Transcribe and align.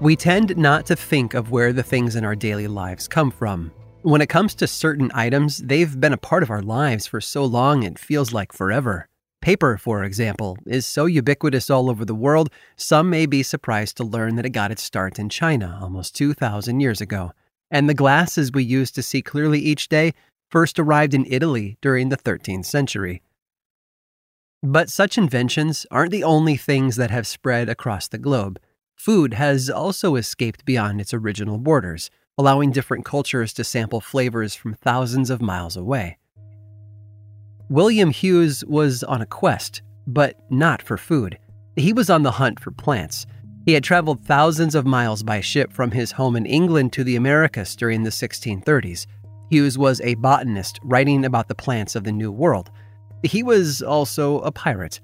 We 0.00 0.14
tend 0.14 0.56
not 0.56 0.86
to 0.86 0.96
think 0.96 1.34
of 1.34 1.50
where 1.50 1.72
the 1.72 1.82
things 1.82 2.14
in 2.14 2.24
our 2.24 2.36
daily 2.36 2.68
lives 2.68 3.08
come 3.08 3.32
from. 3.32 3.72
When 4.02 4.20
it 4.20 4.28
comes 4.28 4.54
to 4.54 4.68
certain 4.68 5.10
items, 5.12 5.58
they've 5.58 6.00
been 6.00 6.12
a 6.12 6.16
part 6.16 6.44
of 6.44 6.50
our 6.50 6.62
lives 6.62 7.08
for 7.08 7.20
so 7.20 7.44
long 7.44 7.82
it 7.82 7.98
feels 7.98 8.32
like 8.32 8.52
forever. 8.52 9.08
Paper, 9.42 9.76
for 9.76 10.04
example, 10.04 10.56
is 10.66 10.86
so 10.86 11.06
ubiquitous 11.06 11.68
all 11.68 11.90
over 11.90 12.04
the 12.04 12.14
world, 12.14 12.48
some 12.76 13.10
may 13.10 13.26
be 13.26 13.42
surprised 13.42 13.96
to 13.96 14.04
learn 14.04 14.36
that 14.36 14.46
it 14.46 14.50
got 14.50 14.70
its 14.70 14.84
start 14.84 15.18
in 15.18 15.28
China 15.28 15.76
almost 15.82 16.14
2,000 16.14 16.78
years 16.78 17.00
ago. 17.00 17.32
And 17.68 17.88
the 17.88 17.94
glasses 17.94 18.52
we 18.52 18.62
use 18.62 18.92
to 18.92 19.02
see 19.02 19.20
clearly 19.20 19.58
each 19.58 19.88
day 19.88 20.14
first 20.48 20.78
arrived 20.78 21.12
in 21.12 21.26
Italy 21.28 21.76
during 21.80 22.08
the 22.08 22.16
13th 22.16 22.66
century. 22.66 23.20
But 24.62 24.90
such 24.90 25.18
inventions 25.18 25.86
aren't 25.90 26.12
the 26.12 26.24
only 26.24 26.56
things 26.56 26.94
that 26.96 27.10
have 27.10 27.26
spread 27.26 27.68
across 27.68 28.06
the 28.06 28.18
globe. 28.18 28.60
Food 28.98 29.34
has 29.34 29.70
also 29.70 30.16
escaped 30.16 30.64
beyond 30.64 31.00
its 31.00 31.14
original 31.14 31.56
borders, 31.56 32.10
allowing 32.36 32.72
different 32.72 33.04
cultures 33.04 33.52
to 33.52 33.62
sample 33.62 34.00
flavors 34.00 34.56
from 34.56 34.74
thousands 34.74 35.30
of 35.30 35.40
miles 35.40 35.76
away. 35.76 36.18
William 37.68 38.10
Hughes 38.10 38.64
was 38.64 39.04
on 39.04 39.22
a 39.22 39.26
quest, 39.26 39.82
but 40.08 40.34
not 40.50 40.82
for 40.82 40.96
food. 40.96 41.38
He 41.76 41.92
was 41.92 42.10
on 42.10 42.24
the 42.24 42.32
hunt 42.32 42.58
for 42.58 42.72
plants. 42.72 43.24
He 43.64 43.74
had 43.74 43.84
traveled 43.84 44.24
thousands 44.24 44.74
of 44.74 44.84
miles 44.84 45.22
by 45.22 45.42
ship 45.42 45.72
from 45.72 45.92
his 45.92 46.10
home 46.10 46.34
in 46.34 46.44
England 46.44 46.92
to 46.94 47.04
the 47.04 47.14
Americas 47.14 47.76
during 47.76 48.02
the 48.02 48.10
1630s. 48.10 49.06
Hughes 49.48 49.78
was 49.78 50.00
a 50.00 50.16
botanist 50.16 50.80
writing 50.82 51.24
about 51.24 51.46
the 51.46 51.54
plants 51.54 51.94
of 51.94 52.02
the 52.02 52.12
New 52.12 52.32
World. 52.32 52.68
He 53.22 53.44
was 53.44 53.80
also 53.80 54.40
a 54.40 54.50
pirate. 54.50 54.98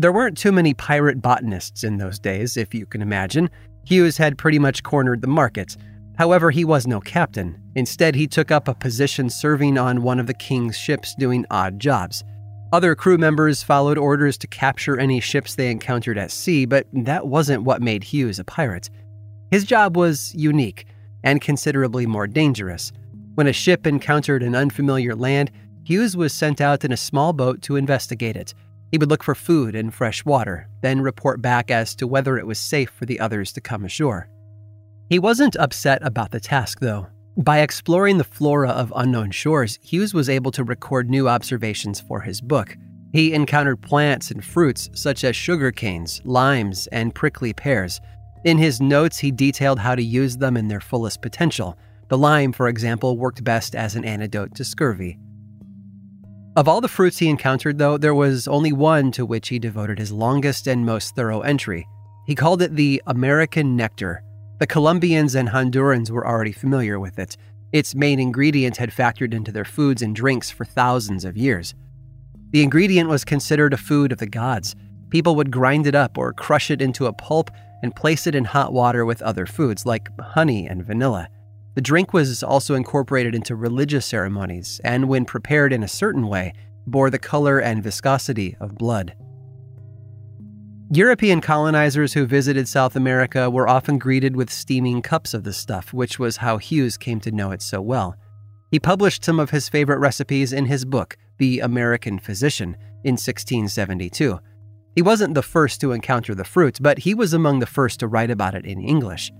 There 0.00 0.12
weren't 0.12 0.38
too 0.38 0.50
many 0.50 0.72
pirate 0.72 1.20
botanists 1.20 1.84
in 1.84 1.98
those 1.98 2.18
days, 2.18 2.56
if 2.56 2.72
you 2.72 2.86
can 2.86 3.02
imagine. 3.02 3.50
Hughes 3.84 4.16
had 4.16 4.38
pretty 4.38 4.58
much 4.58 4.82
cornered 4.82 5.20
the 5.20 5.28
market. 5.28 5.76
However, 6.16 6.50
he 6.50 6.64
was 6.64 6.86
no 6.86 7.00
captain. 7.00 7.60
Instead, 7.74 8.14
he 8.14 8.26
took 8.26 8.50
up 8.50 8.66
a 8.66 8.72
position 8.72 9.28
serving 9.28 9.76
on 9.76 10.00
one 10.00 10.18
of 10.18 10.26
the 10.26 10.32
king's 10.32 10.78
ships 10.78 11.14
doing 11.16 11.44
odd 11.50 11.78
jobs. 11.78 12.24
Other 12.72 12.94
crew 12.94 13.18
members 13.18 13.62
followed 13.62 13.98
orders 13.98 14.38
to 14.38 14.46
capture 14.46 14.98
any 14.98 15.20
ships 15.20 15.54
they 15.54 15.70
encountered 15.70 16.16
at 16.16 16.30
sea, 16.30 16.64
but 16.64 16.86
that 16.94 17.26
wasn't 17.26 17.64
what 17.64 17.82
made 17.82 18.04
Hughes 18.04 18.38
a 18.38 18.44
pirate. 18.44 18.88
His 19.50 19.66
job 19.66 19.98
was 19.98 20.34
unique 20.34 20.86
and 21.22 21.42
considerably 21.42 22.06
more 22.06 22.26
dangerous. 22.26 22.90
When 23.34 23.48
a 23.48 23.52
ship 23.52 23.86
encountered 23.86 24.42
an 24.42 24.54
unfamiliar 24.54 25.14
land, 25.14 25.50
Hughes 25.84 26.16
was 26.16 26.32
sent 26.32 26.62
out 26.62 26.86
in 26.86 26.92
a 26.92 26.96
small 26.96 27.34
boat 27.34 27.60
to 27.62 27.76
investigate 27.76 28.36
it. 28.36 28.54
He 28.90 28.98
would 28.98 29.10
look 29.10 29.22
for 29.22 29.34
food 29.34 29.74
and 29.74 29.94
fresh 29.94 30.24
water, 30.24 30.68
then 30.82 31.00
report 31.00 31.40
back 31.40 31.70
as 31.70 31.94
to 31.96 32.06
whether 32.06 32.38
it 32.38 32.46
was 32.46 32.58
safe 32.58 32.90
for 32.90 33.06
the 33.06 33.20
others 33.20 33.52
to 33.52 33.60
come 33.60 33.84
ashore. 33.84 34.28
He 35.08 35.18
wasn't 35.18 35.56
upset 35.56 36.00
about 36.02 36.30
the 36.30 36.40
task, 36.40 36.80
though. 36.80 37.06
By 37.36 37.60
exploring 37.60 38.18
the 38.18 38.24
flora 38.24 38.70
of 38.70 38.92
unknown 38.94 39.30
shores, 39.30 39.78
Hughes 39.82 40.12
was 40.12 40.28
able 40.28 40.50
to 40.52 40.64
record 40.64 41.08
new 41.08 41.28
observations 41.28 42.00
for 42.00 42.20
his 42.20 42.40
book. 42.40 42.76
He 43.12 43.32
encountered 43.32 43.80
plants 43.80 44.30
and 44.30 44.44
fruits 44.44 44.90
such 44.94 45.24
as 45.24 45.34
sugar 45.34 45.72
canes, 45.72 46.20
limes, 46.24 46.86
and 46.88 47.14
prickly 47.14 47.52
pears. 47.52 48.00
In 48.44 48.58
his 48.58 48.80
notes, 48.80 49.18
he 49.18 49.30
detailed 49.30 49.78
how 49.78 49.94
to 49.94 50.02
use 50.02 50.36
them 50.36 50.56
in 50.56 50.68
their 50.68 50.80
fullest 50.80 51.22
potential. 51.22 51.76
The 52.08 52.18
lime, 52.18 52.52
for 52.52 52.68
example, 52.68 53.16
worked 53.16 53.44
best 53.44 53.74
as 53.74 53.94
an 53.94 54.04
antidote 54.04 54.54
to 54.56 54.64
scurvy. 54.64 55.18
Of 56.60 56.68
all 56.68 56.82
the 56.82 56.88
fruits 56.88 57.16
he 57.16 57.30
encountered, 57.30 57.78
though, 57.78 57.96
there 57.96 58.14
was 58.14 58.46
only 58.46 58.70
one 58.70 59.12
to 59.12 59.24
which 59.24 59.48
he 59.48 59.58
devoted 59.58 59.98
his 59.98 60.12
longest 60.12 60.66
and 60.66 60.84
most 60.84 61.16
thorough 61.16 61.40
entry. 61.40 61.88
He 62.26 62.34
called 62.34 62.60
it 62.60 62.76
the 62.76 63.02
American 63.06 63.76
nectar. 63.76 64.22
The 64.58 64.66
Colombians 64.66 65.34
and 65.34 65.48
Hondurans 65.48 66.10
were 66.10 66.28
already 66.28 66.52
familiar 66.52 67.00
with 67.00 67.18
it. 67.18 67.38
Its 67.72 67.94
main 67.94 68.20
ingredient 68.20 68.76
had 68.76 68.90
factored 68.90 69.32
into 69.32 69.50
their 69.50 69.64
foods 69.64 70.02
and 70.02 70.14
drinks 70.14 70.50
for 70.50 70.66
thousands 70.66 71.24
of 71.24 71.34
years. 71.34 71.74
The 72.50 72.62
ingredient 72.62 73.08
was 73.08 73.24
considered 73.24 73.72
a 73.72 73.78
food 73.78 74.12
of 74.12 74.18
the 74.18 74.26
gods. 74.26 74.76
People 75.08 75.36
would 75.36 75.50
grind 75.50 75.86
it 75.86 75.94
up 75.94 76.18
or 76.18 76.34
crush 76.34 76.70
it 76.70 76.82
into 76.82 77.06
a 77.06 77.14
pulp 77.14 77.50
and 77.82 77.96
place 77.96 78.26
it 78.26 78.34
in 78.34 78.44
hot 78.44 78.74
water 78.74 79.06
with 79.06 79.22
other 79.22 79.46
foods 79.46 79.86
like 79.86 80.10
honey 80.20 80.66
and 80.68 80.84
vanilla. 80.84 81.30
The 81.74 81.80
drink 81.80 82.12
was 82.12 82.42
also 82.42 82.74
incorporated 82.74 83.34
into 83.34 83.54
religious 83.54 84.04
ceremonies, 84.06 84.80
and 84.82 85.08
when 85.08 85.24
prepared 85.24 85.72
in 85.72 85.82
a 85.82 85.88
certain 85.88 86.26
way, 86.26 86.52
bore 86.86 87.10
the 87.10 87.18
color 87.18 87.58
and 87.58 87.82
viscosity 87.82 88.56
of 88.60 88.76
blood. 88.76 89.14
European 90.92 91.40
colonizers 91.40 92.14
who 92.14 92.26
visited 92.26 92.66
South 92.66 92.96
America 92.96 93.48
were 93.48 93.68
often 93.68 93.96
greeted 93.96 94.34
with 94.34 94.50
steaming 94.50 95.00
cups 95.00 95.32
of 95.32 95.44
the 95.44 95.52
stuff, 95.52 95.92
which 95.92 96.18
was 96.18 96.38
how 96.38 96.58
Hughes 96.58 96.96
came 96.96 97.20
to 97.20 97.30
know 97.30 97.52
it 97.52 97.62
so 97.62 97.80
well. 97.80 98.16
He 98.72 98.80
published 98.80 99.24
some 99.24 99.38
of 99.38 99.50
his 99.50 99.68
favorite 99.68 100.00
recipes 100.00 100.52
in 100.52 100.66
his 100.66 100.84
book, 100.84 101.16
The 101.38 101.60
American 101.60 102.18
Physician, 102.18 102.76
in 103.04 103.12
1672. 103.12 104.40
He 104.96 105.02
wasn't 105.02 105.34
the 105.34 105.42
first 105.42 105.80
to 105.80 105.92
encounter 105.92 106.34
the 106.34 106.44
fruit, 106.44 106.78
but 106.80 106.98
he 106.98 107.14
was 107.14 107.32
among 107.32 107.60
the 107.60 107.66
first 107.66 108.00
to 108.00 108.08
write 108.08 108.30
about 108.30 108.56
it 108.56 108.64
in 108.64 108.80
English. 108.80 109.30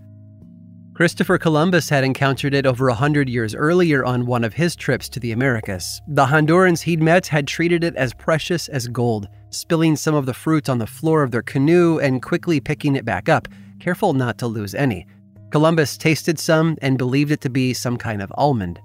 Christopher 1.00 1.38
Columbus 1.38 1.88
had 1.88 2.04
encountered 2.04 2.52
it 2.52 2.66
over 2.66 2.90
a 2.90 2.94
hundred 2.94 3.26
years 3.26 3.54
earlier 3.54 4.04
on 4.04 4.26
one 4.26 4.44
of 4.44 4.52
his 4.52 4.76
trips 4.76 5.08
to 5.08 5.18
the 5.18 5.32
Americas. 5.32 6.02
The 6.06 6.26
Hondurans 6.26 6.82
he'd 6.82 7.00
met 7.00 7.26
had 7.26 7.46
treated 7.46 7.82
it 7.82 7.96
as 7.96 8.12
precious 8.12 8.68
as 8.68 8.86
gold, 8.86 9.26
spilling 9.48 9.96
some 9.96 10.14
of 10.14 10.26
the 10.26 10.34
fruit 10.34 10.68
on 10.68 10.76
the 10.76 10.86
floor 10.86 11.22
of 11.22 11.30
their 11.30 11.40
canoe 11.40 11.98
and 12.00 12.20
quickly 12.20 12.60
picking 12.60 12.96
it 12.96 13.06
back 13.06 13.30
up, 13.30 13.48
careful 13.78 14.12
not 14.12 14.36
to 14.40 14.46
lose 14.46 14.74
any. 14.74 15.06
Columbus 15.48 15.96
tasted 15.96 16.38
some 16.38 16.76
and 16.82 16.98
believed 16.98 17.30
it 17.30 17.40
to 17.40 17.48
be 17.48 17.72
some 17.72 17.96
kind 17.96 18.20
of 18.20 18.30
almond. 18.36 18.78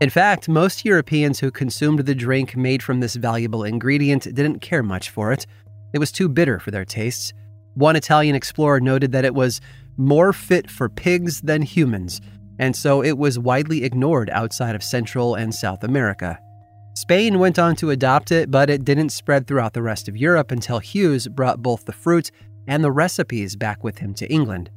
In 0.00 0.08
fact, 0.08 0.48
most 0.48 0.86
Europeans 0.86 1.38
who 1.40 1.50
consumed 1.50 2.06
the 2.06 2.14
drink 2.14 2.56
made 2.56 2.82
from 2.82 3.00
this 3.00 3.16
valuable 3.16 3.64
ingredient 3.64 4.22
didn't 4.22 4.60
care 4.60 4.82
much 4.82 5.10
for 5.10 5.30
it. 5.30 5.46
It 5.92 5.98
was 5.98 6.10
too 6.10 6.30
bitter 6.30 6.58
for 6.58 6.70
their 6.70 6.86
tastes. 6.86 7.34
One 7.74 7.96
Italian 7.96 8.34
explorer 8.34 8.80
noted 8.80 9.12
that 9.12 9.26
it 9.26 9.34
was 9.34 9.60
more 9.96 10.32
fit 10.32 10.70
for 10.70 10.88
pigs 10.88 11.40
than 11.40 11.62
humans, 11.62 12.20
and 12.58 12.74
so 12.74 13.02
it 13.02 13.18
was 13.18 13.38
widely 13.38 13.84
ignored 13.84 14.30
outside 14.30 14.74
of 14.74 14.82
Central 14.82 15.34
and 15.34 15.54
South 15.54 15.84
America. 15.84 16.38
Spain 16.94 17.38
went 17.38 17.58
on 17.58 17.76
to 17.76 17.90
adopt 17.90 18.32
it, 18.32 18.50
but 18.50 18.70
it 18.70 18.84
didn't 18.84 19.10
spread 19.10 19.46
throughout 19.46 19.74
the 19.74 19.82
rest 19.82 20.08
of 20.08 20.16
Europe 20.16 20.50
until 20.50 20.78
Hughes 20.78 21.28
brought 21.28 21.62
both 21.62 21.84
the 21.84 21.92
fruit 21.92 22.30
and 22.66 22.82
the 22.82 22.90
recipes 22.90 23.54
back 23.54 23.84
with 23.84 23.98
him 23.98 24.14
to 24.14 24.26
England. 24.32 24.70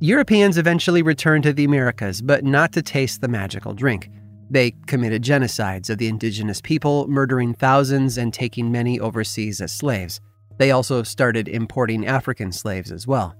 Europeans 0.00 0.56
eventually 0.56 1.02
returned 1.02 1.42
to 1.42 1.52
the 1.52 1.64
Americas, 1.64 2.22
but 2.22 2.44
not 2.44 2.72
to 2.72 2.82
taste 2.82 3.20
the 3.20 3.28
magical 3.28 3.74
drink. 3.74 4.08
They 4.48 4.70
committed 4.86 5.22
genocides 5.22 5.90
of 5.90 5.98
the 5.98 6.08
indigenous 6.08 6.60
people, 6.60 7.06
murdering 7.08 7.52
thousands 7.52 8.16
and 8.16 8.32
taking 8.32 8.72
many 8.72 8.98
overseas 8.98 9.60
as 9.60 9.72
slaves. 9.72 10.20
They 10.56 10.70
also 10.70 11.02
started 11.02 11.48
importing 11.48 12.06
African 12.06 12.52
slaves 12.52 12.90
as 12.90 13.06
well. 13.06 13.34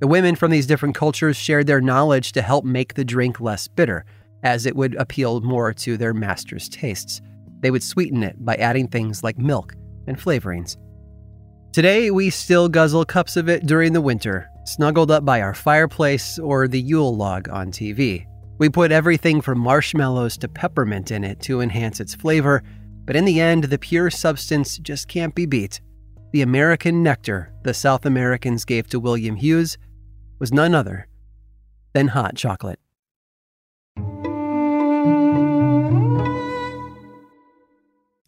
The 0.00 0.08
women 0.08 0.34
from 0.34 0.50
these 0.50 0.66
different 0.66 0.94
cultures 0.94 1.36
shared 1.36 1.66
their 1.66 1.80
knowledge 1.80 2.32
to 2.32 2.42
help 2.42 2.64
make 2.64 2.94
the 2.94 3.04
drink 3.04 3.40
less 3.40 3.68
bitter, 3.68 4.04
as 4.42 4.66
it 4.66 4.76
would 4.76 4.94
appeal 4.96 5.40
more 5.40 5.72
to 5.72 5.96
their 5.96 6.12
master's 6.12 6.68
tastes. 6.68 7.20
They 7.60 7.70
would 7.70 7.82
sweeten 7.82 8.22
it 8.22 8.44
by 8.44 8.56
adding 8.56 8.88
things 8.88 9.22
like 9.22 9.38
milk 9.38 9.74
and 10.06 10.18
flavorings. 10.18 10.76
Today, 11.72 12.10
we 12.10 12.30
still 12.30 12.68
guzzle 12.68 13.04
cups 13.04 13.36
of 13.36 13.48
it 13.48 13.66
during 13.66 13.92
the 13.92 14.00
winter, 14.00 14.48
snuggled 14.64 15.10
up 15.10 15.24
by 15.24 15.40
our 15.40 15.54
fireplace 15.54 16.38
or 16.38 16.68
the 16.68 16.80
Yule 16.80 17.16
log 17.16 17.48
on 17.48 17.72
TV. 17.72 18.26
We 18.58 18.68
put 18.68 18.92
everything 18.92 19.40
from 19.40 19.58
marshmallows 19.58 20.36
to 20.38 20.48
peppermint 20.48 21.10
in 21.10 21.24
it 21.24 21.40
to 21.40 21.60
enhance 21.60 21.98
its 21.98 22.14
flavor, 22.14 22.62
but 23.04 23.16
in 23.16 23.24
the 23.24 23.40
end, 23.40 23.64
the 23.64 23.78
pure 23.78 24.10
substance 24.10 24.78
just 24.78 25.08
can't 25.08 25.34
be 25.34 25.46
beat. 25.46 25.80
The 26.32 26.42
American 26.42 27.02
nectar 27.02 27.52
the 27.64 27.74
South 27.74 28.06
Americans 28.06 28.64
gave 28.64 28.88
to 28.88 29.00
William 29.00 29.36
Hughes 29.36 29.76
was 30.38 30.52
none 30.52 30.74
other 30.74 31.06
than 31.92 32.08
hot 32.08 32.34
chocolate. 32.36 32.78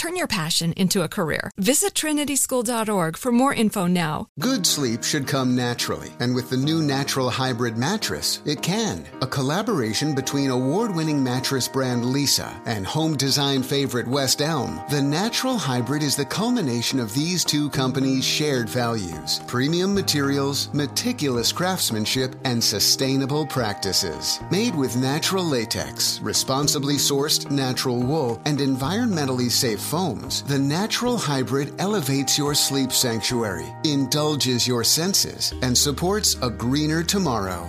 Turn 0.00 0.16
your 0.16 0.28
passion 0.28 0.72
into 0.78 1.02
a 1.02 1.08
career. 1.08 1.50
Visit 1.58 1.92
trinityschool.org 1.92 3.18
for 3.18 3.32
more 3.32 3.52
info 3.52 3.86
now. 3.86 4.28
Good 4.38 4.66
sleep 4.66 5.04
should 5.04 5.26
come 5.26 5.54
naturally, 5.54 6.08
and 6.20 6.34
with 6.34 6.48
the 6.48 6.56
new 6.56 6.80
Natural 6.80 7.28
Hybrid 7.28 7.76
mattress, 7.76 8.40
it 8.46 8.62
can. 8.62 9.04
A 9.20 9.26
collaboration 9.26 10.14
between 10.14 10.48
award 10.48 10.94
winning 10.94 11.22
mattress 11.22 11.68
brand 11.68 12.02
Leesa 12.02 12.50
and 12.64 12.86
home 12.86 13.14
design 13.14 13.62
favorite 13.62 14.08
West 14.08 14.40
Elm, 14.40 14.80
the 14.88 15.02
Natural 15.02 15.58
Hybrid 15.58 16.02
is 16.02 16.16
the 16.16 16.24
culmination 16.24 16.98
of 16.98 17.12
these 17.12 17.44
two 17.44 17.68
companies' 17.68 18.24
shared 18.24 18.70
values 18.70 19.42
premium 19.46 19.94
materials, 19.94 20.72
meticulous 20.72 21.52
craftsmanship, 21.52 22.36
and 22.44 22.64
sustainable 22.64 23.44
practices. 23.44 24.40
Made 24.50 24.74
with 24.74 24.96
natural 24.96 25.44
latex, 25.44 26.20
responsibly 26.22 26.94
sourced 26.94 27.50
natural 27.50 28.00
wool, 28.00 28.40
and 28.46 28.60
environmentally 28.60 29.50
safe 29.50 29.89
foams, 29.90 30.42
the 30.42 30.58
Natural 30.58 31.18
Hybrid 31.18 31.74
elevates 31.80 32.38
your 32.38 32.54
sleep 32.54 32.92
sanctuary, 32.92 33.66
indulges 33.82 34.66
your 34.66 34.84
senses, 34.84 35.52
and 35.62 35.76
supports 35.76 36.36
a 36.42 36.48
greener 36.48 37.02
tomorrow. 37.02 37.68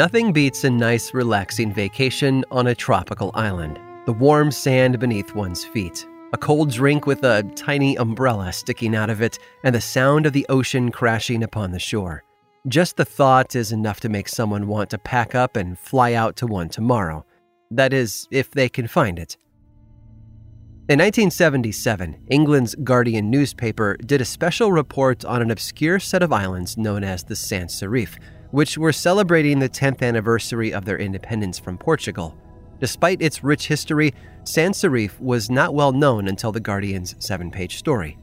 Nothing 0.00 0.32
beats 0.32 0.64
a 0.64 0.70
nice, 0.70 1.12
relaxing 1.12 1.74
vacation 1.74 2.42
on 2.50 2.68
a 2.68 2.74
tropical 2.74 3.30
island. 3.34 3.78
The 4.06 4.14
warm 4.14 4.50
sand 4.50 4.98
beneath 4.98 5.34
one's 5.34 5.62
feet, 5.62 6.06
a 6.32 6.38
cold 6.38 6.70
drink 6.70 7.06
with 7.06 7.22
a 7.22 7.42
tiny 7.54 7.98
umbrella 7.98 8.50
sticking 8.50 8.96
out 8.96 9.10
of 9.10 9.20
it, 9.20 9.38
and 9.62 9.74
the 9.74 9.80
sound 9.82 10.24
of 10.24 10.32
the 10.32 10.46
ocean 10.48 10.90
crashing 10.90 11.42
upon 11.42 11.70
the 11.70 11.78
shore. 11.78 12.24
Just 12.66 12.96
the 12.96 13.04
thought 13.04 13.54
is 13.54 13.72
enough 13.72 14.00
to 14.00 14.08
make 14.08 14.26
someone 14.26 14.68
want 14.68 14.88
to 14.88 14.98
pack 14.98 15.34
up 15.34 15.54
and 15.54 15.78
fly 15.78 16.14
out 16.14 16.34
to 16.36 16.46
one 16.46 16.70
tomorrow. 16.70 17.26
That 17.70 17.92
is, 17.92 18.26
if 18.30 18.52
they 18.52 18.70
can 18.70 18.86
find 18.86 19.18
it. 19.18 19.36
In 20.88 20.98
1977, 20.98 22.26
England's 22.30 22.74
Guardian 22.74 23.28
newspaper 23.28 23.98
did 23.98 24.22
a 24.22 24.24
special 24.24 24.72
report 24.72 25.26
on 25.26 25.42
an 25.42 25.50
obscure 25.50 26.00
set 26.00 26.22
of 26.22 26.32
islands 26.32 26.78
known 26.78 27.04
as 27.04 27.22
the 27.22 27.36
San 27.36 27.66
Serriffe 27.66 28.16
which 28.50 28.78
were 28.78 28.92
celebrating 28.92 29.58
the 29.58 29.68
10th 29.68 30.02
anniversary 30.02 30.72
of 30.72 30.84
their 30.84 30.98
independence 30.98 31.58
from 31.58 31.78
Portugal. 31.78 32.36
Despite 32.80 33.20
its 33.20 33.44
rich 33.44 33.68
history, 33.68 34.14
San 34.44 34.72
Serriffe 34.72 35.20
was 35.20 35.50
not 35.50 35.74
well 35.74 35.92
known 35.92 36.26
until 36.26 36.50
The 36.50 36.60
Guardian's 36.60 37.14
seven 37.18 37.50
page 37.50 37.76
story. 37.76 38.18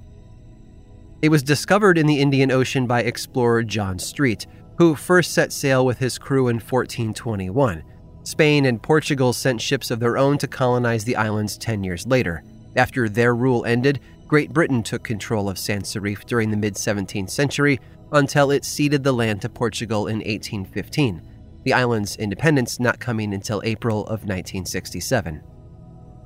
It 1.22 1.30
was 1.30 1.44
discovered 1.44 1.98
in 1.98 2.08
the 2.08 2.20
Indian 2.20 2.52
Ocean 2.52 2.88
by 2.88 3.02
explorer 3.02 3.64
John 3.64 4.00
Street, 4.00 4.46
who 4.78 4.96
first 4.96 5.32
set 5.32 5.52
sail 5.52 5.86
with 5.86 6.00
his 6.00 6.18
crew 6.18 6.48
in 6.48 6.58
1421. 6.58 7.84
Spain 8.24 8.66
and 8.66 8.84
Portugal 8.84 9.34
sent 9.34 9.62
ships 9.62 9.90
of 9.90 10.00
their 10.00 10.18
own 10.18 10.38
to 10.38 10.48
colonize 10.48 11.06
the 11.06 11.16
islands 11.16 11.58
10 11.58 11.84
years 11.84 12.06
later. 12.06 12.44
After 12.76 13.10
their 13.10 13.34
rule 13.34 13.66
ended, 13.66 14.00
Great 14.28 14.52
Britain 14.52 14.84
took 14.84 15.04
control 15.04 15.50
of 15.50 15.58
San 15.58 15.82
Serriffe 15.82 16.26
during 16.26 16.52
the 16.52 16.58
mid 16.58 16.76
17th 16.76 17.30
century, 17.30 17.80
until 18.12 18.52
it 18.52 18.66
ceded 18.66 19.04
the 19.04 19.12
land 19.12 19.42
to 19.42 19.50
Portugal 19.50 20.08
in 20.08 20.18
1815, 20.18 21.22
the 21.64 21.74
island's 21.74 22.16
independence 22.16 22.80
not 22.80 23.00
coming 23.00 23.34
until 23.34 23.62
April 23.66 24.02
of 24.02 24.24
1967. 24.24 25.42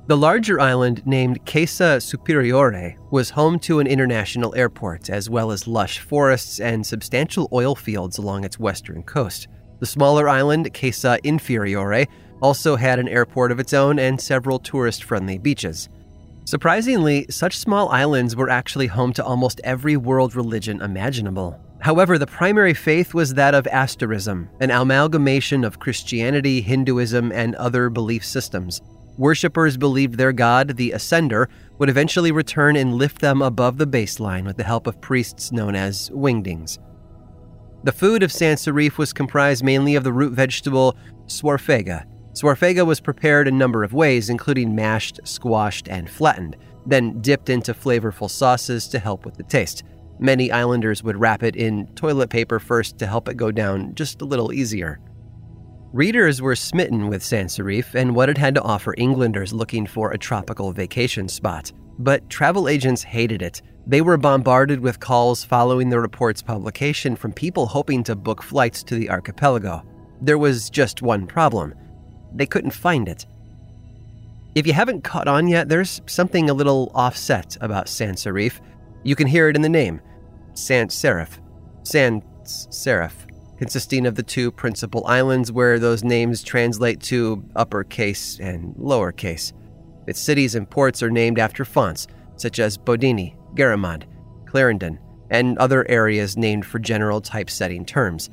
The 0.07 0.17
larger 0.17 0.59
island, 0.59 1.05
named 1.05 1.45
Caissa 1.45 2.01
Superiore, 2.01 2.95
was 3.11 3.29
home 3.29 3.59
to 3.59 3.79
an 3.79 3.88
international 3.88 4.53
airport, 4.55 5.09
as 5.09 5.29
well 5.29 5.51
as 5.51 5.67
lush 5.67 6.00
forests 6.00 6.59
and 6.59 6.85
substantial 6.85 7.47
oil 7.53 7.75
fields 7.75 8.17
along 8.17 8.43
its 8.43 8.59
western 8.59 9.03
coast. 9.03 9.47
The 9.79 9.85
smaller 9.85 10.27
island, 10.27 10.73
Caissa 10.73 11.19
Inferiore, 11.23 12.07
also 12.41 12.75
had 12.75 13.00
an 13.00 13.07
airport 13.07 13.51
of 13.51 13.59
its 13.59 13.73
own 13.73 14.00
and 14.00 14.19
several 14.19 14.59
tourist 14.59 15.03
friendly 15.03 15.38
beaches. 15.38 15.88
Surprisingly, 16.45 17.25
such 17.29 17.57
small 17.57 17.89
islands 17.89 18.35
were 18.35 18.50
actually 18.50 18.88
home 18.88 19.13
to 19.13 19.23
almost 19.23 19.61
every 19.63 19.95
world 19.95 20.35
religion 20.35 20.81
imaginable. 20.81 21.59
However, 21.81 22.19
the 22.19 22.27
primary 22.27 22.75
faith 22.75 23.15
was 23.15 23.33
that 23.33 23.55
of 23.55 23.65
Asterism, 23.67 24.50
an 24.59 24.69
amalgamation 24.69 25.63
of 25.63 25.79
Christianity, 25.79 26.61
Hinduism, 26.61 27.31
and 27.31 27.55
other 27.55 27.89
belief 27.89 28.23
systems. 28.23 28.81
Worshippers 29.17 29.77
believed 29.77 30.15
their 30.15 30.31
god, 30.31 30.77
the 30.77 30.91
Ascender, 30.91 31.47
would 31.79 31.89
eventually 31.89 32.31
return 32.31 32.75
and 32.75 32.93
lift 32.93 33.19
them 33.19 33.41
above 33.41 33.77
the 33.77 33.88
baseline 33.88 34.45
with 34.45 34.57
the 34.57 34.63
help 34.63 34.85
of 34.85 35.01
priests 35.01 35.51
known 35.51 35.75
as 35.75 36.11
wingdings. 36.11 36.77
The 37.83 37.91
food 37.91 38.21
of 38.21 38.31
San 38.31 38.57
Serriffe 38.57 39.00
was 39.00 39.11
comprised 39.11 39.63
mainly 39.63 39.95
of 39.95 40.03
the 40.03 40.13
root 40.13 40.33
vegetable 40.33 40.95
swarfega. 41.25 42.05
Swarfega 42.33 42.85
was 42.85 43.00
prepared 43.00 43.47
a 43.47 43.51
number 43.51 43.83
of 43.83 43.91
ways, 43.91 44.29
including 44.29 44.75
mashed, 44.75 45.19
squashed, 45.23 45.89
and 45.89 46.07
flattened, 46.07 46.57
then 46.85 47.21
dipped 47.21 47.50
into 47.50 47.73
flavorful 47.73 48.29
sauces 48.29 48.88
to 48.89 49.00
help 49.00 49.25
with 49.25 49.35
the 49.35 49.43
taste. 49.43 49.83
Many 50.21 50.51
islanders 50.51 51.01
would 51.01 51.17
wrap 51.19 51.41
it 51.41 51.55
in 51.55 51.87
toilet 51.95 52.29
paper 52.29 52.59
first 52.59 52.99
to 52.99 53.07
help 53.07 53.27
it 53.27 53.37
go 53.37 53.49
down 53.49 53.95
just 53.95 54.21
a 54.21 54.25
little 54.25 54.53
easier. 54.53 54.99
Readers 55.93 56.43
were 56.43 56.55
smitten 56.55 57.07
with 57.07 57.23
San 57.23 57.47
Serriffe 57.47 57.95
and 57.95 58.15
what 58.15 58.29
it 58.29 58.37
had 58.37 58.53
to 58.53 58.61
offer 58.61 58.93
Englanders 58.99 59.51
looking 59.51 59.87
for 59.87 60.11
a 60.11 60.19
tropical 60.19 60.71
vacation 60.71 61.27
spot. 61.27 61.71
But 61.97 62.29
travel 62.29 62.69
agents 62.69 63.01
hated 63.01 63.41
it. 63.41 63.63
They 63.87 64.01
were 64.01 64.15
bombarded 64.15 64.79
with 64.79 64.99
calls 64.99 65.43
following 65.43 65.89
the 65.89 65.99
report's 65.99 66.43
publication 66.43 67.15
from 67.15 67.33
people 67.33 67.65
hoping 67.65 68.03
to 68.03 68.15
book 68.15 68.43
flights 68.43 68.83
to 68.83 68.95
the 68.95 69.09
archipelago. 69.09 69.83
There 70.21 70.37
was 70.37 70.69
just 70.69 71.01
one 71.01 71.25
problem 71.25 71.73
they 72.33 72.45
couldn't 72.45 72.71
find 72.71 73.09
it. 73.09 73.25
If 74.53 74.67
you 74.67 74.73
haven't 74.73 75.03
caught 75.03 75.27
on 75.27 75.47
yet, 75.47 75.67
there's 75.67 75.99
something 76.05 76.49
a 76.49 76.53
little 76.53 76.91
offset 76.93 77.57
about 77.59 77.89
San 77.89 78.13
Serriffe. 78.13 78.61
You 79.03 79.15
can 79.15 79.25
hear 79.25 79.49
it 79.49 79.55
in 79.55 79.63
the 79.63 79.67
name 79.67 79.99
Sans 80.53 80.93
Serif. 80.93 81.39
San 81.84 82.22
Serriffe, 82.43 83.25
consisting 83.58 84.05
of 84.05 84.15
the 84.15 84.24
two 84.24 84.51
principal 84.51 85.05
islands 85.08 85.51
where 85.51 85.79
those 85.79 86.03
names 86.03 86.43
translate 86.43 87.00
to 87.01 87.43
uppercase 87.55 88.39
and 88.39 88.75
lowercase. 88.75 89.53
Its 90.08 90.20
cities 90.20 90.55
and 90.55 90.70
ports 90.70 91.03
are 91.03 91.12
named 91.12 91.39
after 91.39 91.65
fonts, 91.65 92.08
such 92.36 92.60
as 92.60 92.77
Bodoni, 92.77 93.36
Garamond, 93.55 94.03
Clarendon, 94.46 95.00
and 95.29 95.58
other 95.58 95.88
areas 95.89 96.38
named 96.38 96.65
for 96.65 96.79
general 96.79 97.22
typesetting 97.22 97.86
terms. 97.86 98.29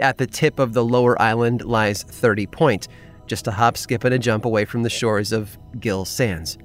At 0.00 0.18
the 0.18 0.26
tip 0.26 0.58
of 0.58 0.72
the 0.72 0.84
lower 0.84 1.20
island 1.20 1.64
lies 1.64 2.02
30 2.02 2.46
Point, 2.46 2.88
just 3.26 3.46
a 3.46 3.50
hop, 3.50 3.76
skip, 3.76 4.04
and 4.04 4.14
a 4.14 4.18
jump 4.18 4.44
away 4.44 4.64
from 4.64 4.82
the 4.82 4.90
shores 4.90 5.32
of 5.32 5.58
Gill 5.78 6.04
Sands. 6.04 6.56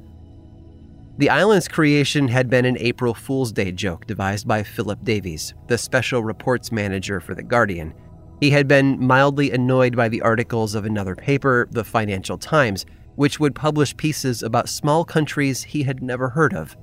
The 1.19 1.29
island's 1.29 1.67
creation 1.67 2.27
had 2.27 2.49
been 2.49 2.65
an 2.65 2.77
April 2.79 3.13
Fool's 3.13 3.51
Day 3.51 3.71
joke 3.71 4.07
devised 4.07 4.47
by 4.47 4.63
Philip 4.63 5.03
Davies, 5.03 5.53
the 5.67 5.77
special 5.77 6.23
reports 6.23 6.71
manager 6.71 7.19
for 7.19 7.35
The 7.35 7.43
Guardian. 7.43 7.93
He 8.39 8.49
had 8.49 8.67
been 8.67 8.99
mildly 8.99 9.51
annoyed 9.51 9.95
by 9.95 10.09
the 10.09 10.23
articles 10.23 10.73
of 10.73 10.85
another 10.85 11.15
paper, 11.15 11.67
the 11.69 11.83
Financial 11.83 12.39
Times, 12.39 12.87
which 13.15 13.39
would 13.39 13.53
publish 13.53 13.95
pieces 13.95 14.41
about 14.41 14.69
small 14.69 15.05
countries 15.05 15.61
he 15.61 15.83
had 15.83 16.01
never 16.01 16.29
heard 16.29 16.55
of. 16.55 16.75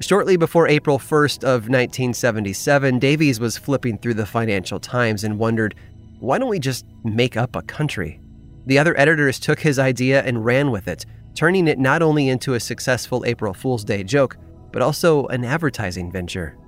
Shortly 0.00 0.38
before 0.38 0.66
April 0.66 0.98
1st 0.98 1.44
of 1.44 1.68
1977, 1.68 2.98
Davies 2.98 3.38
was 3.38 3.58
flipping 3.58 3.98
through 3.98 4.14
the 4.14 4.24
Financial 4.24 4.80
Times 4.80 5.22
and 5.22 5.38
wondered, 5.38 5.74
why 6.18 6.38
don't 6.38 6.48
we 6.48 6.58
just 6.58 6.86
make 7.04 7.36
up 7.36 7.56
a 7.56 7.62
country? 7.62 8.20
The 8.66 8.78
other 8.78 8.98
editors 8.98 9.38
took 9.38 9.60
his 9.60 9.78
idea 9.78 10.22
and 10.22 10.44
ran 10.44 10.70
with 10.70 10.88
it, 10.88 11.06
turning 11.34 11.68
it 11.68 11.78
not 11.78 12.02
only 12.02 12.28
into 12.28 12.54
a 12.54 12.60
successful 12.60 13.24
April 13.24 13.54
Fool's 13.54 13.84
Day 13.84 14.02
joke, 14.02 14.36
but 14.72 14.82
also 14.82 15.26
an 15.26 15.44
advertising 15.44 16.10
venture. 16.10 16.58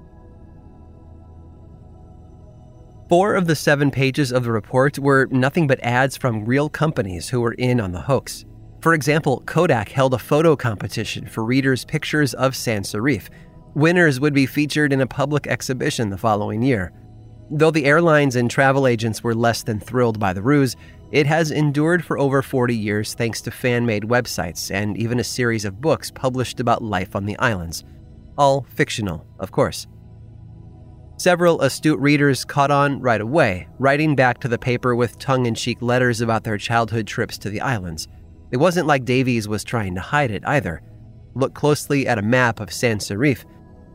Four 3.08 3.34
of 3.34 3.46
the 3.46 3.56
seven 3.56 3.90
pages 3.90 4.32
of 4.32 4.44
the 4.44 4.52
report 4.52 4.98
were 4.98 5.28
nothing 5.30 5.66
but 5.66 5.82
ads 5.82 6.16
from 6.16 6.44
real 6.44 6.68
companies 6.68 7.30
who 7.30 7.40
were 7.40 7.54
in 7.54 7.80
on 7.80 7.92
the 7.92 8.02
hoax. 8.02 8.44
For 8.80 8.94
example, 8.94 9.42
Kodak 9.46 9.88
held 9.88 10.14
a 10.14 10.18
photo 10.18 10.54
competition 10.54 11.26
for 11.26 11.42
readers' 11.42 11.84
pictures 11.84 12.34
of 12.34 12.54
San 12.54 12.82
Serriffe. 12.82 13.30
Winners 13.74 14.20
would 14.20 14.34
be 14.34 14.46
featured 14.46 14.92
in 14.92 15.00
a 15.00 15.06
public 15.06 15.46
exhibition 15.46 16.10
the 16.10 16.18
following 16.18 16.62
year. 16.62 16.92
Though 17.50 17.70
the 17.70 17.86
airlines 17.86 18.36
and 18.36 18.50
travel 18.50 18.86
agents 18.86 19.24
were 19.24 19.34
less 19.34 19.62
than 19.62 19.80
thrilled 19.80 20.20
by 20.20 20.32
the 20.34 20.42
ruse, 20.42 20.76
it 21.10 21.26
has 21.26 21.50
endured 21.50 22.04
for 22.04 22.18
over 22.18 22.42
40 22.42 22.76
years 22.76 23.14
thanks 23.14 23.40
to 23.42 23.50
fan 23.50 23.86
made 23.86 24.02
websites 24.02 24.70
and 24.70 24.98
even 24.98 25.18
a 25.18 25.24
series 25.24 25.64
of 25.64 25.80
books 25.80 26.10
published 26.10 26.60
about 26.60 26.82
life 26.82 27.16
on 27.16 27.24
the 27.24 27.38
islands. 27.38 27.84
All 28.36 28.66
fictional, 28.74 29.26
of 29.38 29.50
course. 29.50 29.86
Several 31.16 31.62
astute 31.62 31.98
readers 31.98 32.44
caught 32.44 32.70
on 32.70 33.00
right 33.00 33.20
away, 33.20 33.66
writing 33.78 34.14
back 34.14 34.38
to 34.40 34.48
the 34.48 34.58
paper 34.58 34.94
with 34.94 35.18
tongue 35.18 35.46
in 35.46 35.54
cheek 35.54 35.78
letters 35.80 36.20
about 36.20 36.44
their 36.44 36.58
childhood 36.58 37.06
trips 37.06 37.38
to 37.38 37.50
the 37.50 37.62
islands. 37.62 38.06
It 38.52 38.58
wasn't 38.58 38.86
like 38.86 39.04
Davies 39.04 39.48
was 39.48 39.64
trying 39.64 39.94
to 39.94 40.00
hide 40.00 40.30
it 40.30 40.46
either. 40.46 40.82
Look 41.34 41.54
closely 41.54 42.06
at 42.06 42.18
a 42.18 42.22
map 42.22 42.60
of 42.60 42.72
San 42.72 42.98
Serriffe, 42.98 43.44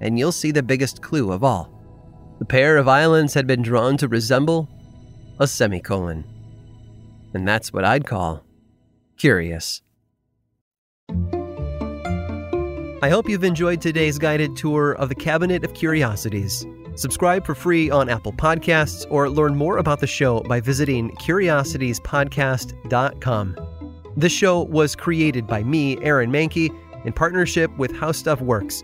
and 0.01 0.19
you'll 0.19 0.31
see 0.31 0.51
the 0.51 0.63
biggest 0.63 1.01
clue 1.01 1.31
of 1.31 1.43
all. 1.43 1.73
The 2.43 2.47
pair 2.47 2.75
of 2.75 2.89
islands 2.89 3.33
had 3.35 3.47
been 3.47 3.62
drawn 3.62 3.95
to 3.95 4.09
resemble 4.09 4.67
a 5.39 5.47
semicolon. 5.47 6.25
And 7.33 7.47
that's 7.47 7.71
what 7.71 7.85
I'd 7.85 8.05
call 8.05 8.43
curious. 9.17 9.81
I 13.01 13.07
hope 13.09 13.29
you've 13.29 13.45
enjoyed 13.45 13.79
today's 13.79 14.19
guided 14.19 14.57
tour 14.57 14.91
of 14.95 15.07
the 15.07 15.15
Cabinet 15.15 15.63
of 15.63 15.73
Curiosities. 15.73 16.65
Subscribe 16.95 17.45
for 17.45 17.55
free 17.55 17.89
on 17.89 18.09
Apple 18.09 18.33
Podcasts 18.33 19.05
or 19.09 19.29
learn 19.29 19.55
more 19.55 19.77
about 19.77 20.01
the 20.01 20.07
show 20.07 20.41
by 20.41 20.59
visiting 20.59 21.12
curiositiespodcast.com. 21.12 23.57
This 24.17 24.33
show 24.33 24.63
was 24.63 24.97
created 24.97 25.47
by 25.47 25.63
me, 25.63 25.97
Aaron 26.03 26.29
Mahnke, 26.29 26.75
in 27.05 27.13
partnership 27.13 27.71
with 27.77 27.95
How 27.95 28.12
Stuff 28.12 28.41
Works. 28.41 28.83